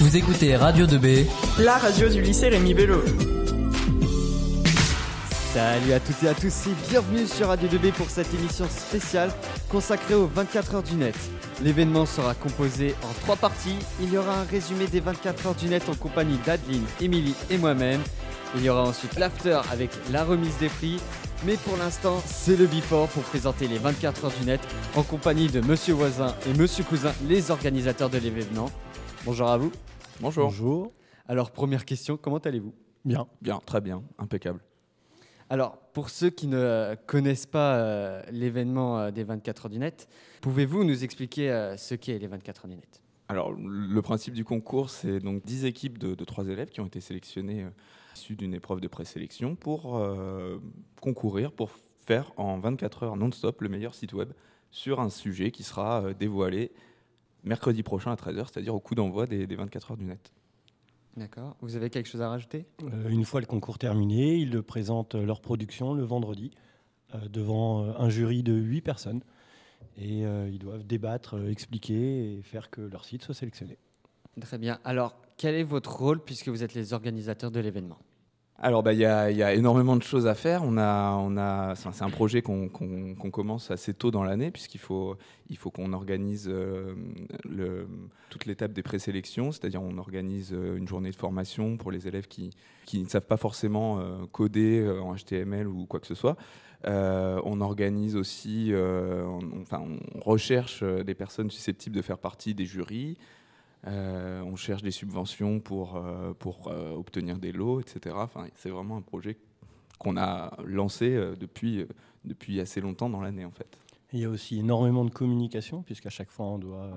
Vous 0.00 0.16
écoutez 0.16 0.56
Radio 0.56 0.86
2B, 0.86 1.26
la 1.58 1.76
radio 1.78 2.08
du 2.08 2.20
lycée 2.20 2.48
Rémi 2.48 2.74
Bello. 2.74 3.02
Salut 5.52 5.92
à 5.92 6.00
toutes 6.00 6.22
et 6.22 6.28
à 6.28 6.34
tous 6.34 6.66
et 6.66 6.90
bienvenue 6.90 7.26
sur 7.26 7.48
Radio 7.48 7.68
2B 7.68 7.92
pour 7.92 8.08
cette 8.10 8.32
émission 8.34 8.66
spéciale 8.68 9.30
consacrée 9.68 10.14
aux 10.14 10.26
24 10.26 10.74
heures 10.76 10.82
du 10.82 10.94
net. 10.94 11.14
L'événement 11.62 12.06
sera 12.06 12.34
composé 12.34 12.94
en 13.02 13.12
trois 13.22 13.36
parties. 13.36 13.76
Il 14.00 14.12
y 14.12 14.18
aura 14.18 14.40
un 14.40 14.44
résumé 14.44 14.86
des 14.86 15.00
24 15.00 15.46
heures 15.46 15.54
du 15.54 15.66
net 15.68 15.84
en 15.88 15.94
compagnie 15.94 16.38
d'Adeline, 16.44 16.84
Émilie 17.00 17.34
et 17.50 17.58
moi-même. 17.58 18.00
Il 18.56 18.62
y 18.62 18.68
aura 18.70 18.82
ensuite 18.82 19.18
l'after 19.18 19.60
avec 19.70 19.90
la 20.10 20.24
remise 20.24 20.56
des 20.58 20.68
prix. 20.68 20.98
Mais 21.44 21.56
pour 21.56 21.76
l'instant, 21.76 22.22
c'est 22.24 22.56
le 22.56 22.66
before 22.66 23.08
pour 23.08 23.22
présenter 23.24 23.66
les 23.66 23.78
24 23.78 24.24
heures 24.26 24.32
du 24.40 24.46
net 24.46 24.60
en 24.94 25.02
compagnie 25.02 25.48
de 25.48 25.60
Monsieur 25.60 25.94
Voisin 25.94 26.34
et 26.48 26.56
Monsieur 26.56 26.84
Cousin, 26.84 27.12
les 27.28 27.50
organisateurs 27.50 28.10
de 28.10 28.18
l'événement. 28.18 28.70
Bonjour 29.24 29.48
à 29.48 29.56
vous. 29.56 29.70
Bonjour. 30.20 30.46
Bonjour. 30.46 30.92
Alors, 31.28 31.52
première 31.52 31.84
question, 31.84 32.16
comment 32.16 32.38
allez-vous? 32.38 32.74
Bien. 33.04 33.28
Bien, 33.40 33.60
très 33.64 33.80
bien, 33.80 34.02
impeccable. 34.18 34.58
Alors, 35.48 35.78
pour 35.92 36.10
ceux 36.10 36.28
qui 36.28 36.48
ne 36.48 36.96
connaissent 37.06 37.46
pas 37.46 37.76
euh, 37.76 38.22
l'événement 38.32 38.98
euh, 38.98 39.10
des 39.12 39.22
24 39.22 39.66
heures 39.66 39.70
du 39.70 39.78
net, 39.78 40.08
pouvez-vous 40.40 40.82
nous 40.82 41.04
expliquer 41.04 41.52
euh, 41.52 41.76
ce 41.76 41.94
qu'est 41.94 42.18
les 42.18 42.26
24 42.26 42.64
heures 42.64 42.68
du 42.68 42.74
net? 42.74 43.00
Alors, 43.28 43.52
le 43.52 44.02
principe 44.02 44.34
du 44.34 44.44
concours, 44.44 44.90
c'est 44.90 45.20
donc 45.20 45.44
10 45.44 45.66
équipes 45.66 45.98
de, 45.98 46.16
de 46.16 46.24
3 46.24 46.48
élèves 46.48 46.70
qui 46.70 46.80
ont 46.80 46.86
été 46.86 47.00
sélectionnées 47.00 47.64
issues 48.16 48.34
d'une 48.34 48.54
épreuve 48.54 48.80
de 48.80 48.88
présélection 48.88 49.54
pour 49.54 50.04
concourir, 51.00 51.52
pour 51.52 51.70
faire 52.00 52.32
en 52.36 52.58
24 52.58 53.04
heures 53.04 53.16
non-stop 53.16 53.60
le 53.60 53.68
meilleur 53.68 53.94
site 53.94 54.12
web 54.14 54.32
sur 54.72 55.00
un 55.00 55.08
sujet 55.10 55.52
qui 55.52 55.62
sera 55.62 56.12
dévoilé 56.12 56.72
mercredi 57.44 57.82
prochain 57.82 58.12
à 58.12 58.14
13h, 58.14 58.46
c'est-à-dire 58.52 58.74
au 58.74 58.80
coup 58.80 58.94
d'envoi 58.94 59.26
des, 59.26 59.46
des 59.46 59.56
24 59.56 59.92
heures 59.92 59.96
du 59.96 60.04
net. 60.04 60.32
D'accord. 61.16 61.56
Vous 61.60 61.76
avez 61.76 61.90
quelque 61.90 62.08
chose 62.08 62.22
à 62.22 62.28
rajouter? 62.28 62.66
Euh, 62.82 63.08
Une 63.08 63.24
fois 63.24 63.40
le 63.40 63.46
concours 63.46 63.78
terminé, 63.78 64.36
ils 64.36 64.62
présentent 64.62 65.14
leur 65.14 65.40
production 65.40 65.92
le 65.92 66.04
vendredi 66.04 66.50
euh, 67.14 67.28
devant 67.28 67.84
euh, 67.84 67.92
un 67.98 68.08
jury 68.08 68.42
de 68.42 68.54
8 68.54 68.80
personnes. 68.80 69.22
Et 69.98 70.20
ils 70.20 70.58
doivent 70.58 70.86
débattre, 70.86 71.36
expliquer 71.50 72.38
et 72.38 72.42
faire 72.42 72.70
que 72.70 72.80
leur 72.80 73.04
site 73.04 73.24
soit 73.24 73.34
sélectionné. 73.34 73.76
Très 74.40 74.56
bien. 74.56 74.78
Alors, 74.84 75.20
quel 75.36 75.54
est 75.54 75.64
votre 75.64 75.94
rôle 75.94 76.20
puisque 76.20 76.48
vous 76.48 76.62
êtes 76.62 76.72
les 76.72 76.94
organisateurs 76.94 77.50
de 77.50 77.60
l'événement? 77.60 77.98
Alors, 78.64 78.84
bah, 78.84 78.92
il 78.92 79.00
y, 79.00 79.04
a 79.04 79.54
énormément 79.54 79.96
de 79.96 80.04
choses 80.04 80.28
à 80.28 80.36
faire. 80.36 80.62
On 80.62 80.78
a, 80.78 81.16
on 81.16 81.36
a, 81.36 81.74
c'est 81.74 82.04
un 82.04 82.10
projet 82.10 82.42
qu'on 82.42 82.68
commence 82.68 83.72
assez 83.72 83.92
tôt 83.92 84.12
dans 84.12 84.22
l'année, 84.22 84.52
puisqu'il 84.52 84.78
faut, 84.78 85.16
il 85.50 85.56
faut 85.56 85.72
qu'on 85.72 85.92
organise 85.92 86.48
euh, 86.48 86.94
toute 88.30 88.46
l'étape 88.46 88.72
des 88.72 88.84
présélections, 88.84 89.50
c'est-à-dire 89.50 89.82
on 89.82 89.98
organise 89.98 90.52
euh, 90.54 90.76
une 90.76 90.86
journée 90.86 91.10
de 91.10 91.16
formation 91.16 91.76
pour 91.76 91.90
les 91.90 92.06
élèves 92.06 92.28
qui, 92.28 92.50
qui 92.86 93.02
ne 93.02 93.08
savent 93.08 93.26
pas 93.26 93.36
forcément 93.36 93.98
euh, 93.98 94.26
coder 94.30 94.88
en 95.02 95.16
HTML 95.16 95.66
ou 95.66 95.84
quoi 95.86 95.98
que 95.98 96.06
ce 96.06 96.14
soit. 96.14 96.36
on 96.84 97.60
organise 97.60 98.14
aussi, 98.14 98.72
enfin, 99.60 99.82
on 100.14 100.20
recherche 100.20 100.84
des 100.84 101.14
personnes 101.16 101.50
susceptibles 101.50 101.96
de 101.96 102.02
faire 102.02 102.18
partie 102.18 102.54
des 102.54 102.66
jurys. 102.66 103.18
Euh, 103.86 104.42
on 104.42 104.56
cherche 104.56 104.82
des 104.82 104.90
subventions 104.90 105.58
pour, 105.60 105.96
euh, 105.96 106.32
pour 106.34 106.68
euh, 106.68 106.92
obtenir 106.92 107.38
des 107.38 107.52
lots, 107.52 107.80
etc. 107.80 108.14
Enfin, 108.18 108.46
c'est 108.54 108.70
vraiment 108.70 108.96
un 108.96 109.02
projet 109.02 109.36
qu'on 109.98 110.16
a 110.16 110.56
lancé 110.64 111.16
depuis, 111.38 111.86
depuis 112.24 112.60
assez 112.60 112.80
longtemps 112.80 113.08
dans 113.08 113.20
l'année, 113.20 113.44
en 113.44 113.52
fait. 113.52 113.78
Il 114.12 114.20
y 114.20 114.24
a 114.24 114.28
aussi 114.28 114.58
énormément 114.58 115.04
de 115.04 115.10
communication, 115.10 115.82
puisqu'à 115.82 116.10
chaque 116.10 116.30
fois, 116.30 116.46
on 116.46 116.58
doit 116.58 116.90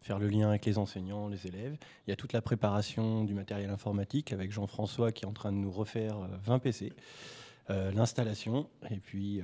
faire 0.00 0.18
le 0.18 0.28
lien 0.28 0.48
avec 0.48 0.66
les 0.66 0.76
enseignants, 0.76 1.28
les 1.28 1.46
élèves. 1.46 1.76
Il 2.06 2.10
y 2.10 2.12
a 2.12 2.16
toute 2.16 2.32
la 2.32 2.42
préparation 2.42 3.22
du 3.22 3.32
matériel 3.32 3.70
informatique 3.70 4.32
avec 4.32 4.50
Jean-François 4.50 5.12
qui 5.12 5.24
est 5.24 5.28
en 5.28 5.32
train 5.32 5.52
de 5.52 5.56
nous 5.56 5.70
refaire 5.70 6.16
20 6.44 6.58
PC. 6.58 6.92
L'installation 7.68 8.68
et 8.90 8.98
puis 8.98 9.40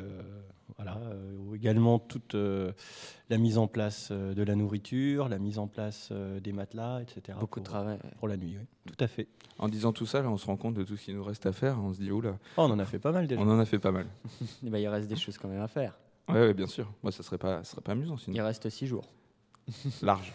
également 1.64 1.98
toute 1.98 2.34
la 2.34 3.38
mise 3.38 3.56
en 3.56 3.66
place 3.66 4.12
de 4.12 4.42
la 4.42 4.54
nourriture, 4.54 5.28
la 5.28 5.38
mise 5.38 5.58
en 5.58 5.66
place 5.66 6.12
des 6.12 6.52
matelas, 6.52 7.00
etc. 7.00 7.38
Beaucoup 7.40 7.60
de 7.60 7.64
travail. 7.64 7.98
Pour 8.18 8.28
la 8.28 8.36
nuit, 8.36 8.56
oui. 8.58 8.66
Tout 8.86 9.02
à 9.02 9.08
fait. 9.08 9.28
En 9.58 9.68
disant 9.68 9.92
tout 9.92 10.04
ça, 10.04 10.20
là, 10.20 10.28
on 10.30 10.36
se 10.36 10.46
rend 10.46 10.56
compte 10.56 10.74
de 10.74 10.84
tout 10.84 10.96
ce 10.96 11.04
qui 11.04 11.14
nous 11.14 11.24
reste 11.24 11.46
à 11.46 11.52
faire. 11.52 11.78
On 11.78 11.92
se 11.92 12.00
dit, 12.00 12.10
oula. 12.10 12.38
Oh, 12.56 12.62
on 12.62 12.70
en 12.70 12.78
a 12.78 12.84
fait 12.84 12.98
pas 12.98 13.12
mal 13.12 13.26
déjà. 13.26 13.40
On 13.40 13.48
en 13.48 13.58
a 13.58 13.64
fait 13.64 13.78
pas 13.78 13.92
mal. 13.92 14.06
Eh 14.66 14.70
ben, 14.70 14.78
il 14.78 14.88
reste 14.88 15.08
des 15.08 15.16
choses 15.16 15.38
quand 15.38 15.48
même 15.48 15.62
à 15.62 15.68
faire. 15.68 15.96
Oui, 16.28 16.34
ouais, 16.34 16.54
bien 16.54 16.66
sûr. 16.66 16.92
Moi, 17.02 17.12
ça 17.12 17.22
serait 17.22 17.38
pas, 17.38 17.64
serait 17.64 17.82
pas 17.82 17.92
amusant 17.92 18.16
sinon. 18.16 18.36
Il 18.36 18.40
reste 18.40 18.68
six 18.68 18.86
jours. 18.86 19.08
Large. 20.02 20.32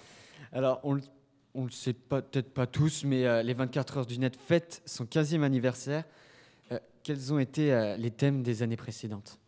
Alors, 0.51 0.79
on, 0.83 0.99
on 1.53 1.65
le 1.65 1.71
sait 1.71 1.93
peut-être 1.93 2.53
pas 2.53 2.65
tous, 2.65 3.03
mais 3.03 3.43
les 3.43 3.53
24 3.53 3.97
heures 3.97 4.05
du 4.05 4.17
net 4.17 4.35
fêtent 4.35 4.81
son 4.85 5.05
15e 5.05 5.43
anniversaire. 5.43 6.05
Quels 7.03 7.33
ont 7.33 7.39
été 7.39 7.73
euh, 7.73 7.97
les 7.97 8.11
thèmes 8.11 8.43
des 8.43 8.61
années 8.61 8.77
précédentes? 8.77 9.39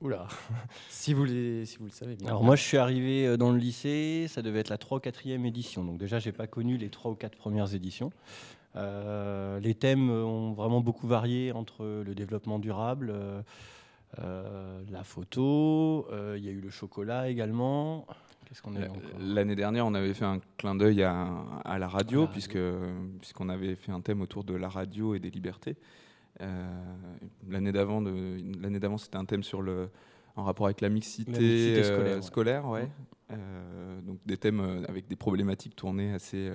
Oula 0.00 0.26
si 0.88 1.12
vous, 1.12 1.24
les, 1.24 1.66
si 1.66 1.76
vous 1.78 1.84
le 1.84 1.90
savez 1.90 2.16
bien. 2.16 2.28
Alors 2.28 2.42
moi 2.42 2.56
je 2.56 2.62
suis 2.62 2.78
arrivé 2.78 3.26
euh, 3.26 3.36
dans 3.36 3.52
le 3.52 3.58
lycée, 3.58 4.26
ça 4.28 4.40
devait 4.42 4.60
être 4.60 4.70
la 4.70 4.78
3 4.78 4.98
ou 4.98 5.00
4e 5.00 5.44
édition. 5.44 5.84
Donc 5.84 5.98
déjà 5.98 6.18
j'ai 6.18 6.32
pas 6.32 6.46
connu 6.46 6.76
les 6.76 6.88
3 6.88 7.10
ou 7.10 7.14
4 7.14 7.36
premières 7.36 7.74
éditions. 7.74 8.10
Euh, 8.76 9.58
les 9.60 9.74
thèmes 9.74 10.10
ont 10.10 10.52
vraiment 10.52 10.80
beaucoup 10.80 11.06
varié 11.06 11.52
entre 11.52 11.84
le 11.84 12.14
développement 12.14 12.58
durable, 12.58 13.14
la 14.16 15.04
photo, 15.04 16.06
il 16.36 16.44
y 16.44 16.48
a 16.48 16.52
eu 16.52 16.60
le 16.60 16.70
chocolat 16.70 17.28
également. 17.28 18.06
Qu'est-ce 18.50 18.62
qu'on 18.62 18.72
L'année 19.20 19.54
dernière, 19.54 19.86
on 19.86 19.94
avait 19.94 20.12
fait 20.12 20.24
un 20.24 20.40
clin 20.56 20.74
d'œil 20.74 21.04
à, 21.04 21.78
la 21.78 21.88
radio, 21.88 22.26
puisque 22.26 22.58
puisqu'on 23.20 23.48
avait 23.48 23.76
fait 23.76 23.92
un 23.92 24.00
thème 24.00 24.20
autour 24.22 24.42
de 24.42 24.54
la 24.54 24.68
radio 24.68 25.14
et 25.14 25.20
des 25.20 25.30
libertés. 25.30 25.76
Euh, 26.40 26.84
l'année 27.48 27.72
d'avant, 27.72 28.00
l'année 28.00 28.80
d'avant, 28.80 28.98
c'était 28.98 29.16
un 29.16 29.24
thème 29.24 29.42
sur 29.42 29.62
le, 29.62 29.90
en 30.36 30.44
rapport 30.44 30.66
avec 30.66 30.80
la 30.80 30.88
mixité, 30.88 31.76
euh, 31.76 32.22
scolaire, 32.22 32.66
ouais. 32.66 32.88
Euh, 33.32 34.00
donc 34.00 34.18
des 34.26 34.36
thèmes 34.36 34.84
avec 34.88 35.06
des 35.06 35.16
problématiques 35.16 35.76
tournées 35.76 36.12
assez 36.12 36.50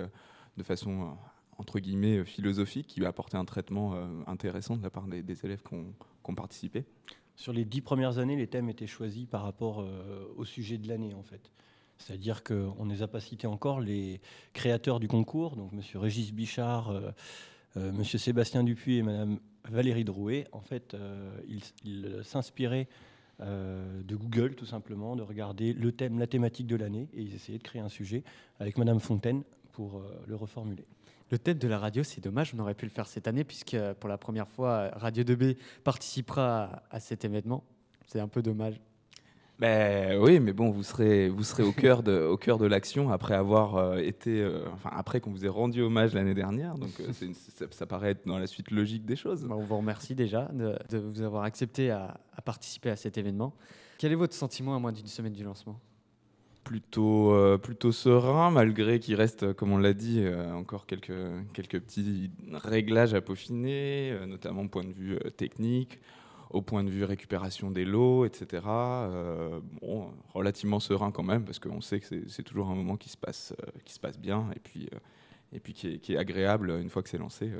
de 0.58 0.62
façon 0.62 1.16
entre 1.56 1.78
guillemets 1.78 2.22
philosophique 2.24 2.86
qui 2.86 3.00
va 3.00 3.08
apporter 3.08 3.38
un 3.38 3.46
traitement 3.46 3.94
intéressant 4.26 4.76
de 4.76 4.82
la 4.82 4.90
part 4.90 5.06
des, 5.06 5.44
élèves 5.44 5.62
qui 5.62 5.74
ont, 5.74 6.34
participé. 6.34 6.84
Sur 7.34 7.52
les 7.52 7.64
dix 7.64 7.80
premières 7.80 8.18
années, 8.18 8.36
les 8.36 8.46
thèmes 8.46 8.68
étaient 8.68 8.86
choisis 8.86 9.26
par 9.26 9.42
rapport 9.42 9.86
au 10.36 10.44
sujet 10.44 10.76
de 10.76 10.88
l'année 10.88 11.14
en 11.14 11.22
fait. 11.22 11.50
C'est-à-dire 11.98 12.44
qu'on 12.44 12.84
ne 12.84 12.92
les 12.92 13.00
a 13.00 13.08
pas 13.08 13.20
cités 13.20 13.46
encore, 13.46 13.80
les 13.80 14.20
créateurs 14.52 15.00
du 15.00 15.08
concours, 15.08 15.56
donc 15.56 15.72
M. 15.72 15.80
Régis 15.94 16.32
Bichard, 16.32 16.92
M. 17.74 18.04
Sébastien 18.04 18.64
Dupuis 18.64 18.98
et 18.98 19.02
Mme 19.02 19.38
Valérie 19.70 20.04
Drouet, 20.04 20.46
en 20.52 20.60
fait, 20.60 20.94
euh, 20.94 21.30
il, 21.84 22.24
s'inspirait 22.24 22.88
euh, 23.40 24.02
de 24.02 24.16
Google, 24.16 24.54
tout 24.54 24.66
simplement, 24.66 25.16
de 25.16 25.22
regarder 25.22 25.72
le 25.72 25.92
thème, 25.92 26.18
la 26.18 26.26
thématique 26.26 26.66
de 26.66 26.76
l'année, 26.76 27.08
et 27.14 27.22
ils 27.22 27.34
essayaient 27.34 27.58
de 27.58 27.62
créer 27.62 27.82
un 27.82 27.88
sujet 27.88 28.22
avec 28.60 28.78
Madame 28.78 29.00
Fontaine 29.00 29.42
pour 29.72 29.98
euh, 29.98 30.24
le 30.26 30.36
reformuler. 30.36 30.86
Le 31.30 31.38
thème 31.38 31.58
de 31.58 31.68
la 31.68 31.78
radio, 31.78 32.02
c'est 32.04 32.22
dommage, 32.22 32.54
on 32.54 32.60
aurait 32.60 32.74
pu 32.74 32.84
le 32.84 32.90
faire 32.90 33.06
cette 33.06 33.26
année, 33.26 33.44
puisque 33.44 33.76
pour 34.00 34.08
la 34.08 34.16
première 34.16 34.48
fois, 34.48 34.90
Radio 34.94 35.24
2B 35.24 35.56
participera 35.82 36.82
à 36.90 37.00
cet 37.00 37.24
événement. 37.24 37.64
C'est 38.06 38.20
un 38.20 38.28
peu 38.28 38.42
dommage. 38.42 38.80
Ben 39.58 40.18
oui, 40.20 40.38
mais 40.38 40.52
bon, 40.52 40.70
vous 40.70 40.82
serez, 40.82 41.28
vous 41.28 41.42
serez 41.42 41.62
au 41.62 41.72
cœur 41.72 42.02
de, 42.02 42.20
au 42.20 42.36
cœur 42.36 42.58
de 42.58 42.66
l'action 42.66 43.10
après 43.10 43.34
avoir 43.34 43.76
euh, 43.76 43.96
été, 43.96 44.42
euh, 44.42 44.66
enfin 44.74 44.90
après 44.92 45.20
qu'on 45.20 45.30
vous 45.30 45.46
ait 45.46 45.50
rendu 45.50 45.80
hommage 45.80 46.12
l'année 46.14 46.34
dernière. 46.34 46.76
Donc 46.76 46.90
euh, 47.00 47.32
ça, 47.70 47.86
paraît 47.86 48.10
être 48.10 48.26
dans 48.26 48.38
la 48.38 48.46
suite 48.46 48.70
logique 48.70 49.06
des 49.06 49.16
choses. 49.16 49.44
Bah, 49.44 49.54
on 49.56 49.62
vous 49.62 49.78
remercie 49.78 50.14
déjà 50.14 50.50
de, 50.52 50.98
vous 50.98 51.22
avoir 51.22 51.44
accepté 51.44 51.90
à, 51.90 52.20
participer 52.44 52.90
à 52.90 52.96
cet 52.96 53.16
événement. 53.16 53.54
Quel 53.98 54.12
est 54.12 54.16
votre 54.16 54.34
sentiment 54.34 54.76
à 54.76 54.78
moins 54.78 54.92
d'une 54.92 55.06
semaine 55.06 55.32
du 55.32 55.42
lancement? 55.42 55.80
Plutôt, 56.62 57.32
plutôt 57.62 57.92
serein, 57.92 58.50
malgré 58.50 58.98
qu'il 58.98 59.14
reste, 59.14 59.52
comme 59.52 59.70
on 59.70 59.78
l'a 59.78 59.94
dit, 59.94 60.24
encore 60.52 60.86
quelques, 60.86 61.12
quelques 61.54 61.78
petits 61.80 62.28
réglages 62.52 63.14
à 63.14 63.20
peaufiner, 63.20 64.18
notamment 64.26 64.66
point 64.66 64.82
de 64.82 64.92
vue 64.92 65.16
technique 65.36 66.00
au 66.50 66.62
point 66.62 66.84
de 66.84 66.90
vue 66.90 67.04
récupération 67.04 67.70
des 67.70 67.84
lots, 67.84 68.24
etc. 68.24 68.62
Euh, 68.66 69.60
bon, 69.80 70.10
relativement 70.32 70.80
serein 70.80 71.10
quand 71.10 71.22
même, 71.22 71.44
parce 71.44 71.58
qu'on 71.58 71.80
sait 71.80 72.00
que 72.00 72.28
c'est 72.28 72.42
toujours 72.42 72.68
un 72.68 72.74
moment 72.74 72.96
qui 72.96 73.08
se 73.08 73.16
passe, 73.16 73.54
euh, 73.60 73.70
qui 73.84 73.92
se 73.92 74.00
passe 74.00 74.18
bien, 74.18 74.48
et 74.54 74.60
puis, 74.60 74.88
euh, 74.92 74.98
et 75.52 75.60
puis 75.60 75.74
qui 75.74 75.88
est, 75.88 76.16
agréable 76.16 76.70
une 76.70 76.90
fois 76.90 77.02
que 77.02 77.08
c'est 77.08 77.18
lancé, 77.18 77.50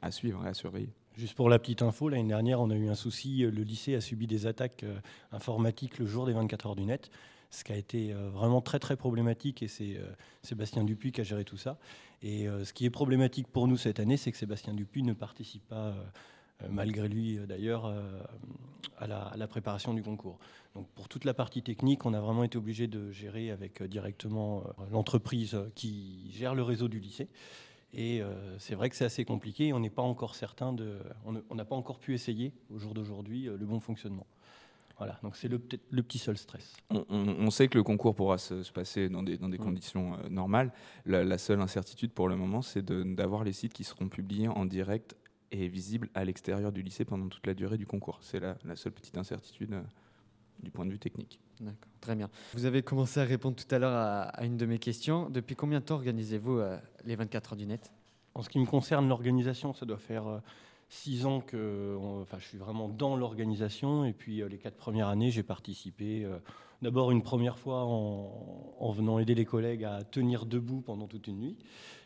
à 0.00 0.10
suivre 0.10 0.44
et 0.44 0.48
à 0.48 0.54
surveiller. 0.54 0.92
Juste 1.16 1.34
pour 1.34 1.48
la 1.48 1.58
petite 1.58 1.82
info, 1.82 2.08
l'année 2.08 2.28
dernière, 2.28 2.60
on 2.60 2.70
a 2.70 2.74
eu 2.74 2.88
un 2.88 2.94
souci, 2.94 3.38
le 3.38 3.62
lycée 3.62 3.94
a 3.94 4.00
subi 4.00 4.26
des 4.26 4.46
attaques 4.46 4.84
informatiques 5.32 5.98
le 5.98 6.06
jour 6.06 6.26
des 6.26 6.34
24 6.34 6.66
heures 6.66 6.76
du 6.76 6.84
net, 6.84 7.10
ce 7.50 7.64
qui 7.64 7.72
a 7.72 7.76
été 7.76 8.12
vraiment 8.12 8.60
très 8.60 8.78
très 8.78 8.96
problématique, 8.96 9.62
et 9.62 9.68
c'est 9.68 9.98
Sébastien 10.42 10.84
Dupuis 10.84 11.12
qui 11.12 11.22
a 11.22 11.24
géré 11.24 11.44
tout 11.44 11.56
ça. 11.56 11.78
Et 12.22 12.46
ce 12.64 12.72
qui 12.74 12.84
est 12.84 12.90
problématique 12.90 13.46
pour 13.48 13.66
nous 13.66 13.78
cette 13.78 13.98
année, 13.98 14.18
c'est 14.18 14.30
que 14.30 14.36
Sébastien 14.36 14.74
Dupuis 14.74 15.02
ne 15.02 15.14
participe 15.14 15.66
pas 15.68 15.94
malgré 16.70 17.08
lui 17.08 17.38
euh, 17.38 17.46
d'ailleurs, 17.46 17.86
euh, 17.86 18.20
à 18.98 19.06
la, 19.06 19.46
préparation 19.46 19.94
du 19.94 20.02
concours. 20.02 20.38
Donc 20.74 20.88
pour 20.94 21.08
toute 21.08 21.24
la 21.24 21.34
partie 21.34 21.62
technique, 21.62 22.06
on 22.06 22.14
a 22.14 22.20
vraiment 22.20 22.44
été 22.44 22.56
obligé 22.56 22.86
de 22.86 23.10
gérer 23.10 23.50
avec 23.50 23.82
directement 23.82 24.64
l'entreprise 24.90 25.58
qui 25.74 26.30
gère 26.32 26.54
le 26.54 26.62
réseau 26.62 26.88
du 26.88 26.98
lycée. 26.98 27.28
Et 27.96 28.20
euh, 28.20 28.58
c'est 28.58 28.74
vrai 28.74 28.90
que 28.90 28.96
c'est 28.96 29.06
assez 29.06 29.24
compliqué. 29.24 29.72
On 29.72 29.80
n'est 29.80 29.90
pas 29.90 30.02
encore 30.02 30.34
certain 30.34 30.72
de. 30.72 30.98
On 31.24 31.54
n'a 31.54 31.64
pas 31.64 31.76
encore 31.76 31.98
pu 31.98 32.14
essayer 32.14 32.52
au 32.70 32.78
jour 32.78 32.92
d'aujourd'hui 32.92 33.48
euh, 33.48 33.56
le 33.56 33.64
bon 33.64 33.80
fonctionnement. 33.80 34.26
Voilà, 34.98 35.18
donc 35.22 35.36
c'est 35.36 35.48
le, 35.48 35.60
le, 35.90 36.02
petit 36.02 36.16
seul 36.16 36.38
stress. 36.38 36.74
On, 36.88 37.04
on, 37.10 37.50
sait 37.50 37.68
que 37.68 37.76
le 37.76 37.84
concours 37.84 38.14
pourra 38.14 38.38
se, 38.38 38.62
se 38.62 38.72
passer 38.72 39.10
dans 39.10 39.22
des, 39.22 39.36
dans 39.36 39.50
des 39.50 39.58
mmh. 39.58 39.62
conditions 39.62 40.14
euh, 40.14 40.28
normales. 40.30 40.72
La, 41.04 41.22
la, 41.22 41.36
seule 41.36 41.60
incertitude 41.60 42.12
pour 42.12 42.28
le 42.28 42.36
moment, 42.36 42.62
c'est 42.62 42.82
d'avoir 42.82 43.44
les 43.44 43.52
sites 43.52 43.74
qui 43.74 43.84
seront 43.84 44.08
publiés 44.08 44.48
en 44.48 44.64
direct 44.64 45.14
et 45.62 45.68
visibles 45.68 46.08
à 46.14 46.24
l'extérieur 46.24 46.72
du 46.72 46.82
lycée 46.82 47.04
pendant 47.04 47.28
toute 47.28 47.46
la 47.46 47.54
durée 47.54 47.78
du 47.78 47.86
concours. 47.86 48.18
C'est 48.22 48.40
la, 48.40 48.56
la, 48.64 48.76
seule 48.76 48.92
petite 48.92 49.16
incertitude 49.16 49.72
euh, 49.72 49.82
du 50.62 50.70
point 50.70 50.84
de 50.84 50.90
vue 50.90 50.98
technique. 50.98 51.40
D'accord, 51.60 51.90
très 52.00 52.14
bien. 52.14 52.28
Vous 52.54 52.66
avez 52.66 52.82
commencé 52.82 53.20
à 53.20 53.24
répondre 53.24 53.56
tout 53.56 53.74
à 53.74 53.78
l'heure 53.78 53.92
à, 53.92 54.22
à, 54.22 54.44
une 54.44 54.56
de 54.56 54.66
mes 54.66 54.78
questions. 54.78 55.30
Depuis 55.30 55.56
combien 55.56 55.80
de 55.80 55.84
temps 55.84 55.94
organisez-vous 55.96 56.58
euh, 56.58 56.78
les 57.04 57.16
24 57.16 57.52
heures 57.52 57.56
du 57.56 57.66
net? 57.66 57.92
En 58.34 58.42
ce 58.42 58.50
qui 58.50 58.58
me 58.58 58.66
concerne, 58.66 59.08
l'organisation, 59.08 59.72
ça 59.72 59.86
doit 59.86 59.96
faire 59.96 60.26
euh, 60.26 60.38
six 60.88 61.26
ans 61.26 61.40
que 61.40 61.96
enfin, 62.22 62.38
je 62.38 62.44
suis 62.44 62.58
vraiment 62.58 62.88
dans 62.88 63.16
l'organisation. 63.16 64.04
Et 64.04 64.12
puis 64.12 64.42
euh, 64.42 64.48
les 64.48 64.58
quatre 64.58 64.76
premières 64.76 65.08
années, 65.08 65.30
j'ai 65.30 65.42
participé 65.42 66.24
euh, 66.24 66.38
d'abord 66.82 67.10
une 67.10 67.22
première 67.22 67.58
fois 67.58 67.84
en, 67.84 68.74
en, 68.78 68.92
venant 68.92 69.18
aider 69.18 69.34
les 69.34 69.44
collègues 69.44 69.84
à 69.84 70.02
tenir 70.04 70.46
debout 70.46 70.80
pendant 70.80 71.06
toute 71.06 71.26
une 71.26 71.38
nuit. 71.38 71.58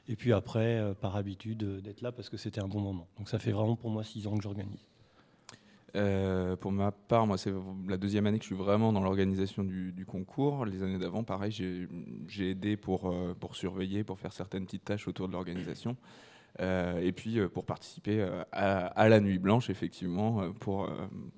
Et 0.09 0.17
puis 0.17 0.33
après, 0.33 0.79
euh, 0.79 0.95
par 0.95 1.17
habitude, 1.17 1.83
d'être 1.83 2.01
là 2.01 2.13
parce 2.13 2.29
que 2.29 2.37
c'était 2.37 2.61
un 2.61 2.69
bon 2.69 2.81
moment. 2.81 3.09
Donc 3.19 3.29
ça 3.29 3.39
fait 3.39 3.53
vraiment 3.53 3.77
pour 3.77 3.91
moi 3.91 4.05
six 4.05 4.27
ans 4.27 4.37
que 4.37 4.43
j'organise. 4.43 4.87
Pour 6.61 6.71
ma 6.71 6.93
part, 6.93 7.27
moi, 7.27 7.37
c'est 7.37 7.53
la 7.89 7.97
deuxième 7.97 8.25
année 8.25 8.39
que 8.39 8.45
je 8.45 8.51
suis 8.51 8.57
vraiment 8.57 8.93
dans 8.93 9.01
l'organisation 9.01 9.65
du, 9.65 10.07
concours. 10.07 10.65
Les 10.65 10.85
années 10.85 10.99
d'avant, 10.99 11.25
pareil, 11.25 11.51
j'ai 11.51 12.51
aidé 12.51 12.77
pour 12.77 13.13
surveiller, 13.51 14.05
pour 14.05 14.21
faire 14.21 14.33
certaines 14.33 14.67
petites 14.67 14.85
tâches 14.85 15.09
autour 15.09 15.27
de 15.27 15.33
l'organisation. 15.33 15.97
Euh, 16.59 16.99
et 17.01 17.13
puis 17.13 17.39
pour 17.49 17.65
participer 17.65 18.23
à, 18.53 18.87
à, 18.87 19.09
la 19.09 19.21
nuit 19.21 19.39
blanche, 19.39 19.71
effectivement, 19.71 20.53
pour, 20.61 20.91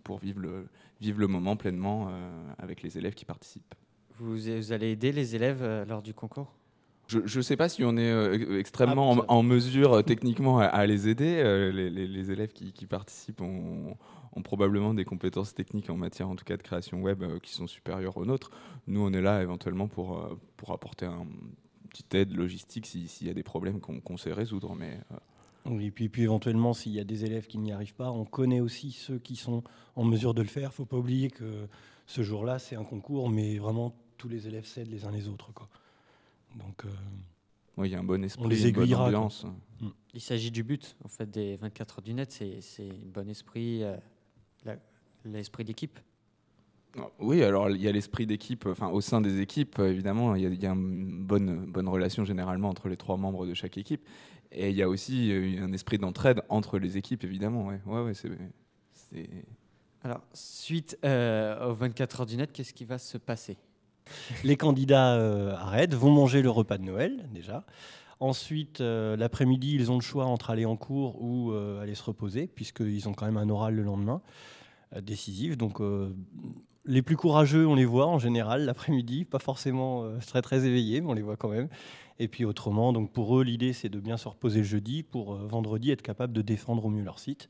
pour 0.03 0.19
vivre, 0.19 0.41
le, 0.41 0.69
vivre 1.01 1.21
le 1.21 1.27
moment 1.27 1.57
pleinement 1.57 2.11
avec 2.59 2.83
les 2.83 2.99
élèves 2.99 3.15
qui 3.15 3.25
participent. 3.25 3.75
Vous, 4.15 4.37
vous 4.37 4.73
allez 4.73 4.91
aider 4.91 5.13
les 5.13 5.37
élèves 5.37 5.85
lors 5.87 6.03
du 6.03 6.15
concours? 6.15 6.53
Je 7.09 7.39
ne 7.39 7.43
sais 7.43 7.57
pas 7.57 7.69
si 7.69 7.85
on 7.85 7.97
est 7.97 8.11
euh, 8.11 8.59
extrêmement 8.59 9.13
ah, 9.13 9.25
en, 9.29 9.39
en, 9.39 9.43
mesure 9.43 9.93
euh, 9.95 10.03
techniquement 10.03 10.61
à, 10.61 10.65
à, 10.65 10.87
les 10.87 11.09
aider. 11.09 11.37
Euh, 11.39 11.71
les, 11.71 11.91
les, 11.91 12.07
les, 12.07 12.31
élèves 12.31 12.53
qui, 12.53 12.73
qui 12.73 12.87
participent 12.87 13.41
ont, 13.41 13.97
ont, 14.35 14.43
probablement 14.43 14.95
des 14.95 15.05
compétences 15.05 15.55
techniques 15.55 15.91
en 15.91 15.97
matière, 15.97 16.29
en 16.29 16.37
tout 16.37 16.45
cas, 16.45 16.57
de 16.57 16.63
création 16.63 17.03
web 17.03 17.23
euh, 17.23 17.39
qui 17.39 17.53
sont 17.53 17.67
supérieures 17.67 18.17
aux 18.17 18.25
nôtres. 18.25 18.51
Nous, 18.87 19.05
on 19.05 19.13
est 19.13 19.21
là 19.21 19.43
éventuellement 19.43 19.89
pour, 19.89 20.19
euh, 20.19 20.39
pour 20.57 20.73
apporter 20.73 21.07
un, 21.07 21.27
petite 21.93 22.15
aide 22.15 22.35
logistique 22.35 22.87
s'il 22.87 23.09
si 23.09 23.27
y 23.27 23.31
a 23.31 23.35
des 23.35 23.43
problèmes 23.43 23.81
qu'on 23.81 24.01
qu 24.01 24.19
sait 24.19 24.33
résoudre. 24.33 24.75
Mais, 24.75 24.99
oui, 25.67 25.87
et 25.87 25.91
puis, 25.91 26.09
puis 26.09 26.23
éventuellement, 26.23 26.73
s'il 26.75 26.93
y 26.93 27.01
a 27.01 27.05
des 27.05 27.25
élèves 27.25 27.47
qui 27.47 27.59
n'y 27.59 27.73
arrivent 27.73 27.95
pas, 27.95 28.11
on 28.11 28.25
connaît 28.25 28.61
aussi 28.61 28.93
ceux 28.93 29.19
qui 29.19 29.37
sont 29.37 29.63
en 29.95 30.05
mesure 30.05 30.35
de 30.35 30.43
le 30.43 30.49
faire. 30.49 30.65
Il 30.65 30.67
ne 30.67 30.71
faut 30.73 30.87
pas 30.87 30.97
oublier 30.97 31.31
que 31.31 31.69
ce 32.07 32.23
jour-là, 32.23 32.59
c'est 32.59 32.77
un 32.77 32.85
concours, 32.85 33.29
mais 33.29 33.59
vraiment, 33.59 33.95
tous 34.17 34.29
les 34.29 34.49
élèves 34.49 34.65
s'aident 34.65 34.91
les 34.91 35.05
uns 35.05 35.13
les 35.13 35.29
autres. 35.29 35.53
Quoi. 35.53 35.69
Donc, 36.57 36.85
euh, 36.85 36.89
oui, 37.77 37.89
il 37.89 37.93
y 37.93 37.95
a 37.95 38.01
un 38.01 38.05
bon 38.05 38.23
esprit, 38.25 38.45
on 38.45 38.49
les 38.49 38.67
aiguillera. 38.67 39.07
Une 39.07 39.13
bonne 39.13 39.21
ambiance. 39.21 39.47
Mm. 39.81 39.89
Il 40.15 40.21
s'agit 40.21 40.51
du 40.51 40.63
but, 40.63 40.97
en 41.05 41.09
fait, 41.09 41.31
des 41.31 41.57
24 41.57 41.99
heures 41.99 42.03
du 42.03 42.15
net, 42.15 42.33
c'est 42.33 42.61
un 42.81 43.11
bon 43.13 43.29
esprit, 43.29 43.83
euh, 43.83 43.97
l'esprit 45.25 45.65
d'équipe. 45.65 45.99
Oui, 47.19 47.43
alors 47.43 47.71
il 47.71 47.81
y 47.81 47.89
a 47.89 47.93
l'esprit 47.93 48.27
d'équipe, 48.27 48.67
enfin 48.67 48.89
au 48.89 49.01
sein 49.01 49.21
des 49.21 49.41
équipes, 49.41 49.79
évidemment, 49.79 50.35
il 50.35 50.43
y 50.43 50.47
a, 50.47 50.49
il 50.51 50.63
y 50.63 50.67
a 50.67 50.73
une 50.73 51.25
bonne, 51.25 51.65
bonne 51.67 51.89
relation 51.89 52.25
généralement 52.25 52.69
entre 52.69 52.89
les 52.89 52.97
trois 52.97 53.17
membres 53.17 53.47
de 53.47 53.55
chaque 53.55 53.79
équipe. 53.79 54.07
Et 54.51 54.69
il 54.69 54.77
y 54.77 54.83
a 54.83 54.89
aussi 54.89 55.33
euh, 55.33 55.65
un 55.65 55.73
esprit 55.73 55.97
d'entraide 55.97 56.43
entre 56.51 56.79
les 56.79 56.99
équipes, 56.99 57.25
évidemment. 57.25 57.67
Ouais, 57.67 57.81
ouais, 57.87 58.03
ouais 58.03 58.13
c'est. 58.15 59.29
Alors, 60.05 60.21
suite 60.35 60.99
euh, 61.05 61.71
aux 61.71 61.75
24 61.75 62.21
heures 62.21 62.27
du 62.27 62.37
net, 62.37 62.53
qu'est-ce 62.53 62.75
qui 62.75 62.85
va 62.85 62.99
se 62.99 63.19
passer? 63.19 63.57
Les 64.45 64.57
candidats 64.57 65.15
euh, 65.15 65.55
arrêtent, 65.55 65.95
vont 65.95 66.11
manger 66.11 66.43
le 66.43 66.51
repas 66.51 66.77
de 66.77 66.83
Noël 66.83 67.29
déjà. 67.33 67.65
Ensuite, 68.23 68.81
euh, 68.81 69.17
l'après-midi, 69.17 69.75
ils 69.75 69.91
ont 69.91 69.97
le 69.97 70.01
choix 70.01 70.27
entre 70.27 70.51
aller 70.51 70.65
en 70.65 70.77
cours 70.77 71.21
ou 71.21 71.51
euh, 71.51 71.83
aller 71.83 71.97
se 71.97 72.05
reposer, 72.05 72.47
puisqu'ils 72.47 73.09
ont 73.09 73.15
quand 73.15 73.27
même 73.27 73.37
un 73.37 73.49
oral 73.49 73.75
le 73.75 73.83
lendemain 73.83 74.23
euh, 74.95 75.01
décisif. 75.01 75.57
Donc, 75.57 75.81
euh, 75.81 76.15
les 76.85 77.03
plus 77.03 77.17
courageux, 77.17 77.67
on 77.67 77.75
les 77.75 77.85
voit 77.85 78.07
en 78.07 78.19
général 78.19 78.65
l'après-midi, 78.65 79.25
pas 79.25 79.39
forcément 79.39 80.05
euh, 80.05 80.19
très 80.27 80.43
très 80.43 80.65
éveillés, 80.67 81.01
mais 81.01 81.11
on 81.11 81.15
les 81.15 81.23
voit 81.23 81.37
quand 81.37 81.51
même. 81.51 81.69
Et 82.19 82.29
puis 82.29 82.45
autrement, 82.45 82.93
donc 82.93 83.13
pour 83.13 83.39
eux, 83.39 83.43
l'idée 83.43 83.73
c'est 83.73 83.89
de 83.89 84.01
bien 84.01 84.17
se 84.17 84.29
reposer 84.29 84.65
jeudi 84.65 85.03
pour 85.03 85.35
vendredi 85.35 85.91
être 85.91 86.03
capable 86.03 86.33
de 86.33 86.43
défendre 86.43 86.85
au 86.85 86.91
mieux 86.91 87.03
leur 87.03 87.19
site. 87.19 87.49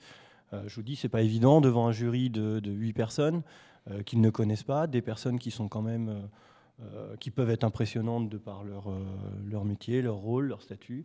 je 0.52 0.74
vous 0.74 0.82
dis, 0.82 0.96
c'est 0.96 1.08
pas 1.08 1.22
évident 1.22 1.60
devant 1.60 1.88
un 1.88 1.92
jury 1.92 2.30
de, 2.30 2.60
de 2.60 2.70
8 2.70 2.92
personnes 2.92 3.42
euh, 3.90 4.02
qu'ils 4.04 4.20
ne 4.20 4.30
connaissent 4.30 4.62
pas, 4.62 4.86
des 4.86 5.02
personnes 5.02 5.40
qui 5.40 5.50
sont 5.50 5.66
quand 5.66 5.82
même 5.82 6.08
euh, 6.08 6.20
euh, 6.84 7.16
qui 7.16 7.32
peuvent 7.32 7.50
être 7.50 7.64
impressionnantes 7.64 8.28
de 8.28 8.38
par 8.38 8.62
leur 8.62 9.64
métier, 9.64 10.02
leur 10.02 10.14
rôle, 10.14 10.46
leur 10.46 10.62
statut. 10.62 11.04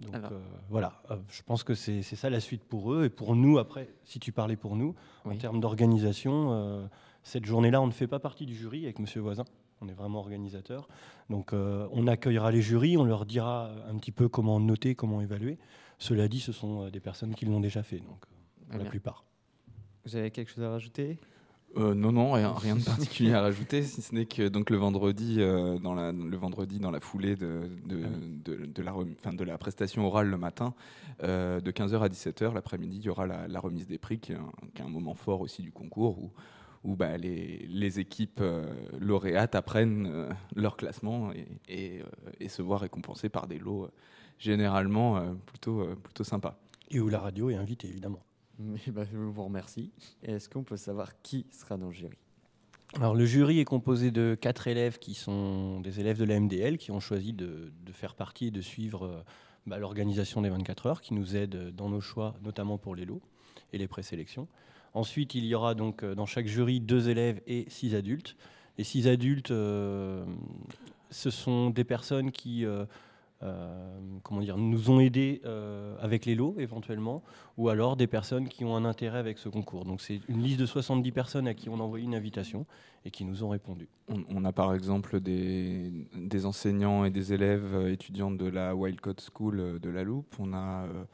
Donc 0.00 0.14
euh, 0.14 0.40
voilà, 0.70 1.02
euh, 1.10 1.16
je 1.30 1.42
pense 1.42 1.64
que 1.64 1.74
c'est 1.74 2.02
ça 2.02 2.30
la 2.30 2.40
suite 2.40 2.64
pour 2.64 2.92
eux. 2.92 3.06
Et 3.06 3.10
pour 3.10 3.34
nous, 3.34 3.58
après, 3.58 3.88
si 4.04 4.20
tu 4.20 4.32
parlais 4.32 4.56
pour 4.56 4.76
nous, 4.76 4.94
oui. 5.24 5.34
en 5.34 5.38
termes 5.38 5.60
d'organisation, 5.60 6.52
euh, 6.52 6.86
cette 7.22 7.44
journée-là, 7.44 7.80
on 7.80 7.86
ne 7.86 7.92
fait 7.92 8.06
pas 8.06 8.20
partie 8.20 8.46
du 8.46 8.54
jury 8.54 8.84
avec 8.84 8.98
Monsieur 8.98 9.20
Voisin. 9.20 9.44
On 9.80 9.88
est 9.88 9.94
vraiment 9.94 10.18
organisateur. 10.18 10.88
Donc 11.30 11.52
on 11.52 12.06
accueillera 12.08 12.50
les 12.50 12.62
jurys, 12.62 12.96
on 12.96 13.04
leur 13.04 13.24
dira 13.24 13.70
un 13.88 13.96
petit 13.96 14.10
peu 14.10 14.28
comment 14.28 14.58
noter, 14.58 14.96
comment 14.96 15.20
évaluer. 15.20 15.56
Cela 15.98 16.26
dit, 16.26 16.40
ce 16.40 16.50
sont 16.50 16.88
des 16.88 16.98
personnes 16.98 17.34
qui 17.34 17.46
l'ont 17.46 17.60
déjà 17.60 17.84
fait, 17.84 17.98
donc 17.98 18.26
pour 18.70 18.78
la 18.78 18.84
plupart. 18.86 19.24
Vous 20.04 20.16
avez 20.16 20.32
quelque 20.32 20.50
chose 20.50 20.64
à 20.64 20.70
rajouter? 20.70 21.18
Euh, 21.76 21.94
non, 21.94 22.12
non, 22.12 22.32
rien, 22.32 22.54
rien 22.54 22.76
de 22.76 22.82
particulier 22.82 23.34
à 23.34 23.42
rajouter, 23.42 23.82
si 23.82 24.00
ce 24.00 24.14
n'est 24.14 24.24
que 24.24 24.48
donc 24.48 24.70
le 24.70 24.78
vendredi, 24.78 25.36
euh, 25.38 25.78
dans 25.78 25.94
la, 25.94 26.12
le 26.12 26.36
vendredi 26.36 26.78
dans 26.78 26.90
la 26.90 27.00
foulée 27.00 27.36
de, 27.36 27.70
de, 27.84 28.02
ah 28.04 28.08
oui. 28.10 28.40
de, 28.44 28.66
de, 28.66 28.82
la, 28.82 28.94
enfin, 28.94 29.34
de 29.34 29.44
la 29.44 29.58
prestation 29.58 30.06
orale 30.06 30.28
le 30.28 30.38
matin, 30.38 30.74
euh, 31.22 31.60
de 31.60 31.70
15h 31.70 32.00
à 32.00 32.08
17h, 32.08 32.54
l'après-midi, 32.54 32.98
il 32.98 33.04
y 33.04 33.08
aura 33.10 33.26
la, 33.26 33.46
la, 33.46 33.60
remise 33.60 33.86
des 33.86 33.98
prix, 33.98 34.18
qui 34.18 34.32
est, 34.32 34.36
un, 34.36 34.50
qui 34.74 34.82
est, 34.82 34.84
un, 34.84 34.88
moment 34.88 35.14
fort 35.14 35.42
aussi 35.42 35.62
du 35.62 35.70
concours, 35.70 36.18
où, 36.18 36.32
où 36.84 36.96
bah, 36.96 37.18
les, 37.18 37.66
les, 37.68 38.00
équipes 38.00 38.40
euh, 38.40 38.64
lauréates 38.98 39.54
apprennent 39.54 40.06
euh, 40.06 40.30
leur 40.56 40.76
classement 40.76 41.32
et, 41.32 41.46
et, 41.68 42.02
et, 42.40 42.48
se 42.48 42.62
voient 42.62 42.78
récompensées 42.78 43.28
par 43.28 43.46
des 43.46 43.58
lots 43.58 43.88
généralement 44.38 45.20
plutôt, 45.46 45.84
plutôt 46.02 46.22
sympas. 46.24 46.56
Et 46.90 47.00
où 47.00 47.08
la 47.08 47.18
radio 47.18 47.50
est 47.50 47.56
invitée, 47.56 47.88
évidemment. 47.88 48.20
Bah, 48.58 49.04
je 49.10 49.16
vous 49.16 49.44
remercie. 49.44 49.90
Est-ce 50.22 50.48
qu'on 50.48 50.62
peut 50.62 50.76
savoir 50.76 51.20
qui 51.22 51.46
sera 51.50 51.76
dans 51.76 51.86
le 51.86 51.92
jury? 51.92 52.18
Alors 52.94 53.14
le 53.14 53.26
jury 53.26 53.60
est 53.60 53.64
composé 53.64 54.10
de 54.10 54.36
quatre 54.40 54.66
élèves 54.66 54.98
qui 54.98 55.14
sont 55.14 55.80
des 55.80 56.00
élèves 56.00 56.18
de 56.18 56.24
la 56.24 56.40
MDL 56.40 56.78
qui 56.78 56.90
ont 56.90 57.00
choisi 57.00 57.34
de, 57.34 57.70
faire 57.92 58.14
partie 58.14 58.46
et 58.46 58.50
de 58.50 58.62
suivre 58.62 59.24
bah, 59.66 59.78
l'organisation 59.78 60.40
des 60.40 60.48
24 60.48 60.86
heures 60.86 61.00
qui 61.02 61.12
nous 61.12 61.36
aide 61.36 61.74
dans 61.74 61.90
nos 61.90 62.00
choix, 62.00 62.34
notamment 62.42 62.78
pour 62.78 62.94
les 62.94 63.04
lots 63.04 63.20
et 63.74 63.78
les 63.78 63.88
présélections. 63.88 64.48
Ensuite, 64.94 65.34
il 65.34 65.44
y 65.44 65.54
aura 65.54 65.74
donc 65.74 66.04
dans 66.04 66.24
chaque 66.24 66.46
jury 66.46 66.80
deux 66.80 67.10
élèves 67.10 67.42
et 67.46 67.66
six 67.68 67.94
adultes. 67.94 68.36
Les 68.78 68.84
six 68.84 69.08
adultes, 69.08 69.50
euh, 69.50 70.24
ce 71.10 71.30
sont 71.30 71.70
des 71.70 71.84
personnes 71.84 72.30
qui 72.30 72.64
euh, 72.64 72.70
euh, 72.80 72.86
comment 74.22 74.40
dire, 74.40 74.56
nous 74.56 74.90
ont 74.90 75.00
aidés 75.00 75.40
euh, 75.44 75.96
avec 76.00 76.26
les 76.26 76.34
lots 76.34 76.56
éventuellement, 76.58 77.22
ou 77.56 77.68
alors 77.68 77.96
des 77.96 78.06
personnes 78.06 78.48
qui 78.48 78.64
ont 78.64 78.74
un 78.74 78.84
intérêt 78.84 79.18
avec 79.18 79.38
ce 79.38 79.48
concours. 79.48 79.84
Donc 79.84 80.00
c'est 80.00 80.20
une 80.28 80.42
liste 80.42 80.58
de 80.58 80.66
70 80.66 81.12
personnes 81.12 81.46
à 81.46 81.54
qui 81.54 81.68
on 81.68 81.74
a 81.74 81.82
envoyé 81.82 82.04
une 82.04 82.14
invitation 82.14 82.66
et 83.04 83.10
qui 83.10 83.24
nous 83.24 83.44
ont 83.44 83.48
répondu. 83.48 83.88
On, 84.08 84.44
a 84.44 84.52
par 84.52 84.74
exemple 84.74 85.20
des, 85.20 85.92
des, 86.16 86.46
enseignants 86.46 87.04
et 87.04 87.10
des 87.10 87.32
élèves 87.32 87.74
euh, 87.74 87.92
étudiants 87.92 88.30
de 88.30 88.46
la 88.46 88.74
Wildcott 88.74 89.30
School 89.32 89.78
de 89.78 89.90
la 89.90 90.02
Loupe. 90.02 90.34
On 90.38 90.52
a 90.52 90.84
euh, 90.84 91.04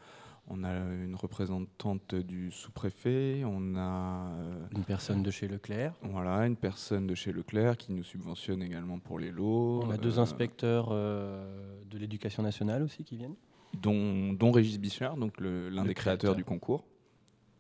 on 0.49 0.63
a 0.63 0.73
une 0.73 1.17
représentante 1.17 2.15
du 2.15 2.51
sous-préfet, 2.51 3.43
on 3.47 3.77
a 3.77 4.29
euh, 4.29 4.67
une 4.77 4.85
personne 4.85 5.23
de 5.23 5.31
chez 5.31 5.49
Leclerc. 5.49 5.95
Voilà, 6.03 6.47
une 6.47 6.57
personne 6.57 7.07
de 7.07 7.15
chez 7.15 7.33
Leclerc 7.33 7.77
qui 7.77 7.93
nous 7.93 8.03
subventionne 8.03 8.63
également 8.63 8.99
pour 8.99 9.19
les 9.19 9.31
lots. 9.31 9.83
On 9.83 9.91
a 9.91 9.97
deux 9.97 10.19
euh, 10.19 10.23
inspecteurs 10.23 10.89
euh, 10.91 11.81
de 11.91 11.99
l'éducation 11.99 12.43
nationale 12.43 12.83
aussi 12.83 13.05
qui 13.05 13.17
viennent. 13.17 13.37
Dont, 13.81 14.33
dont 14.35 14.53
Régis 14.53 14.79
Bichard, 14.79 15.17
donc 15.17 15.41
l'un 15.41 15.85
des 15.85 15.95
créateurs 15.95 16.37
du 16.37 16.45
concours, 16.45 16.85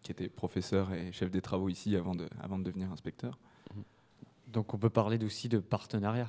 qui 0.02 0.12
était 0.12 0.28
professeur 0.28 0.92
et 0.92 1.10
chef 1.12 1.30
des 1.30 1.40
travaux 1.40 1.68
ici 1.68 1.96
avant 1.96 2.14
de, 2.14 2.28
avant 2.40 2.58
de 2.58 2.64
devenir 2.64 2.92
inspecteur. 2.92 3.38
Donc 4.46 4.74
on 4.74 4.78
peut 4.78 4.90
parler 4.90 5.22
aussi 5.24 5.48
de 5.48 5.58
partenariat. 5.58 6.28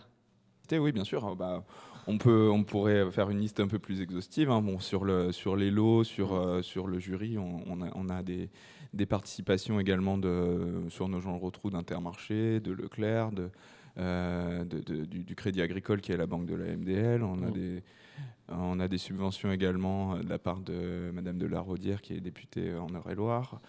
Oui, 0.74 0.92
bien 0.92 1.04
sûr. 1.04 1.36
Bah, 1.36 1.64
on, 2.08 2.18
peut, 2.18 2.50
on 2.52 2.64
pourrait 2.64 3.10
faire 3.12 3.30
une 3.30 3.40
liste 3.40 3.60
un 3.60 3.68
peu 3.68 3.80
plus 3.80 4.02
exhaustive. 4.02 4.50
Hein. 4.50 4.62
Bon, 4.62 4.80
sur, 4.80 5.04
le, 5.06 5.32
sur 5.32 5.56
les 5.56 5.72
lots, 5.72 6.04
sur, 6.04 6.34
euh, 6.34 6.62
sur 6.62 6.88
le 6.88 7.00
jury, 7.00 7.38
on, 7.38 7.62
on, 7.68 7.82
a, 7.82 7.90
on 7.96 8.10
a 8.10 8.24
des, 8.24 8.50
des, 8.94 9.06
participations 9.06 9.80
également 9.80 10.18
de, 10.18 10.84
sur 10.90 11.08
nos 11.10 11.20
gens 11.22 11.38
Rotrou 11.38 11.70
d'Intermarché, 11.70 12.60
de 12.60 12.72
Leclerc, 12.72 13.32
de, 13.32 13.50
euh, 13.98 14.64
de- 14.66 14.80
de- 14.80 15.06
du, 15.06 15.24
du 15.24 15.36
Crédit 15.36 15.62
Agricole 15.62 16.02
qui 16.02 16.12
est 16.12 16.18
la 16.18 16.26
banque 16.28 16.46
de 16.46 16.56
la 16.56 16.66
MDL. 16.76 17.24
On 17.24 17.42
a 17.44 17.48
Mm. 17.50 17.54
des 17.54 17.84
on 18.48 18.80
a 18.80 18.88
des 18.88 19.00
subventions 19.00 19.52
également 19.52 20.14
euh, 20.14 20.20
de 20.22 20.30
la 20.30 20.38
part 20.38 20.60
de 20.60 21.10
Madame 21.14 21.38
de 21.40 21.48
la 21.48 21.60
Rodière, 21.60 22.02
qui 22.02 22.14
est 22.14 22.22
députée 22.22 22.76
en 22.76 22.88
Eure-et-Loire. 22.94 23.60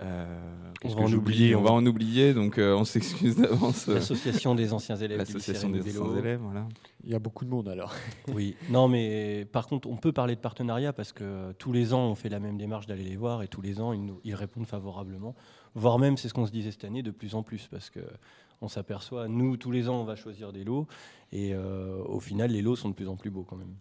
Euh, 0.00 0.38
va 0.84 1.02
en 1.02 1.12
oublier, 1.12 1.54
On 1.54 1.62
va 1.62 1.70
en 1.72 1.84
oublier, 1.86 2.34
donc 2.34 2.58
euh, 2.58 2.74
on 2.74 2.84
s'excuse 2.84 3.36
d'avance. 3.36 3.88
euh, 3.88 3.94
L'association 3.94 4.54
des 4.54 4.72
anciens 4.72 4.96
élèves. 4.96 5.18
L'association 5.18 5.68
des 5.68 5.80
anciens 5.98 6.16
élèves, 6.16 6.40
voilà. 6.42 6.66
Il 7.04 7.10
y 7.10 7.14
a 7.14 7.18
beaucoup 7.18 7.44
de 7.44 7.50
monde 7.50 7.68
alors. 7.68 7.94
Oui, 8.34 8.56
non, 8.70 8.88
mais 8.88 9.46
par 9.52 9.66
contre, 9.68 9.88
on 9.88 9.96
peut 9.96 10.12
parler 10.12 10.34
de 10.34 10.40
partenariat 10.40 10.92
parce 10.92 11.12
que 11.12 11.52
tous 11.52 11.72
les 11.72 11.92
ans, 11.92 12.06
on 12.08 12.14
fait 12.14 12.28
la 12.28 12.40
même 12.40 12.56
démarche 12.56 12.86
d'aller 12.86 13.04
les 13.04 13.16
voir 13.16 13.42
et 13.42 13.48
tous 13.48 13.60
les 13.60 13.80
ans, 13.80 13.92
ils, 13.92 14.04
nous, 14.04 14.20
ils 14.24 14.34
répondent 14.34 14.66
favorablement. 14.66 15.34
Voire 15.74 15.98
même, 15.98 16.16
c'est 16.16 16.28
ce 16.28 16.34
qu'on 16.34 16.46
se 16.46 16.52
disait 16.52 16.70
cette 16.72 16.84
année, 16.84 17.02
de 17.02 17.10
plus 17.12 17.34
en 17.34 17.42
plus 17.42 17.68
parce 17.70 17.88
que 17.90 18.00
on 18.60 18.68
s'aperçoit, 18.68 19.26
nous, 19.28 19.56
tous 19.56 19.72
les 19.72 19.88
ans, 19.88 20.00
on 20.00 20.04
va 20.04 20.14
choisir 20.16 20.52
des 20.52 20.62
lots 20.64 20.86
et 21.32 21.52
euh, 21.52 22.02
au 22.04 22.20
final, 22.20 22.50
les 22.52 22.62
lots 22.62 22.76
sont 22.76 22.88
de 22.88 22.94
plus 22.94 23.08
en 23.08 23.16
plus 23.16 23.30
beaux 23.30 23.42
quand 23.42 23.56
même. 23.56 23.74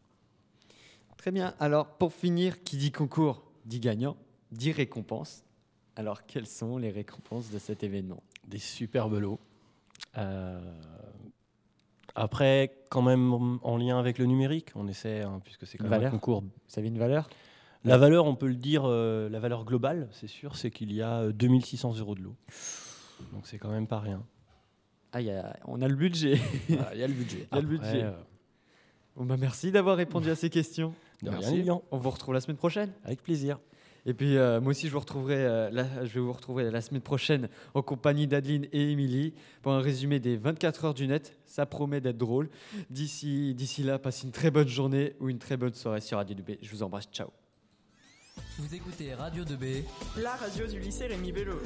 Très 1.17 1.31
bien. 1.31 1.53
Alors, 1.59 1.85
pour 1.87 2.13
finir, 2.13 2.63
qui 2.63 2.77
dit 2.77 2.91
concours 2.91 3.43
dit 3.65 3.79
gagnant, 3.79 4.17
dit 4.51 4.71
récompense. 4.71 5.43
Alors, 5.95 6.25
quelles 6.25 6.47
sont 6.47 6.77
les 6.77 6.89
récompenses 6.89 7.49
de 7.51 7.59
cet 7.59 7.83
événement? 7.83 8.23
Des 8.47 8.57
superbes 8.59 9.15
lots. 9.19 9.39
Euh, 10.17 10.59
après, 12.15 12.73
quand 12.89 13.01
même 13.01 13.33
en 13.61 13.77
lien 13.77 13.99
avec 13.99 14.17
le 14.17 14.25
numérique, 14.25 14.69
on 14.75 14.87
essaie, 14.87 15.21
hein, 15.21 15.39
puisque 15.43 15.65
c'est 15.67 15.77
quand 15.77 15.85
même 15.85 15.93
un 15.93 15.97
Valeur 15.97 16.11
concours 16.11 16.43
Ça 16.67 16.79
avait 16.79 16.87
une 16.89 16.97
valeur? 16.97 17.29
La 17.83 17.97
valeur, 17.97 18.25
on 18.25 18.35
peut 18.35 18.47
le 18.47 18.55
dire, 18.55 18.83
euh, 18.85 19.27
la 19.29 19.39
valeur 19.39 19.65
globale, 19.65 20.07
c'est 20.11 20.27
sûr, 20.27 20.55
c'est 20.55 20.69
qu'il 20.69 20.93
y 20.93 21.01
a 21.01 21.21
euh, 21.21 21.31
2600 21.31 21.97
euros 21.99 22.13
de 22.15 22.21
lot. 22.21 22.35
Donc 23.33 23.47
c'est 23.47 23.57
quand 23.57 23.71
même 23.71 23.87
pas 23.87 23.99
rien. 23.99 24.23
Ah, 25.13 25.21
y 25.21 25.31
a- 25.31 25.57
on 25.65 25.81
a 25.81 25.87
le 25.87 25.95
budget. 25.95 26.39
Voilà, 26.69 26.93
Il 26.93 26.99
y 26.99 27.03
a 27.03 27.07
le 27.07 27.13
budget. 27.13 27.47
Y 27.51 27.57
a 27.57 27.61
le 27.61 27.67
budget. 27.67 28.05
Bon, 29.15 29.25
bah, 29.25 29.35
merci 29.37 29.71
d'avoir 29.71 29.97
répondu 29.97 30.29
à 30.29 30.35
ces 30.35 30.49
questions. 30.49 30.93
de 31.23 31.29
rien, 31.29 31.39
Merci. 31.39 31.55
Lilian. 31.57 31.83
On 31.91 31.97
vous 31.97 32.09
retrouve 32.11 32.33
la 32.33 32.41
semaine 32.41 32.57
prochaine. 32.57 32.91
Avec 33.03 33.23
plaisir. 33.23 33.59
Et 34.05 34.13
puis 34.15 34.35
euh, 34.37 34.59
moi 34.59 34.71
aussi, 34.71 34.87
je, 34.87 34.91
vous 34.93 34.99
retrouverai, 34.99 35.35
euh, 35.45 35.69
la- 35.71 36.05
je 36.05 36.13
vais 36.15 36.19
vous 36.19 36.33
retrouver 36.33 36.71
la 36.71 36.81
semaine 36.81 37.01
prochaine 37.01 37.49
en 37.75 37.81
compagnie 37.83 38.25
d'Adeline 38.25 38.65
et 38.71 38.91
Émilie 38.91 39.33
pour 39.61 39.73
un 39.73 39.79
résumé 39.79 40.19
des 40.19 40.37
24 40.37 40.85
heures 40.85 40.93
du 40.95 41.07
net. 41.07 41.37
Ça 41.45 41.65
promet 41.67 42.01
d'être 42.01 42.17
drôle. 42.17 42.49
D'ici 42.89 43.53
d'ici 43.53 43.83
là, 43.83 43.99
passez 43.99 44.25
une 44.25 44.31
très 44.31 44.49
bonne 44.49 44.67
journée 44.67 45.13
ou 45.19 45.29
une 45.29 45.37
très 45.39 45.55
bonne 45.57 45.73
soirée 45.75 46.01
sur 46.01 46.17
Radio 46.17 46.35
2B. 46.35 46.57
Je 46.63 46.69
vous 46.71 46.81
embrasse. 46.81 47.07
Ciao. 47.11 47.29
Vous 48.57 48.73
écoutez 48.73 49.13
Radio 49.13 49.43
2B. 49.43 49.83
La 50.17 50.35
radio 50.35 50.65
du 50.65 50.79
lycée 50.79 51.05
Rémi 51.07 51.31
Bello. 51.31 51.59